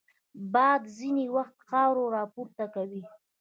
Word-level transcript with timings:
باد 0.53 0.81
ځینې 0.97 1.25
وخت 1.35 1.57
خاوره 1.67 2.05
راپورته 2.17 2.65
کوي 2.75 3.03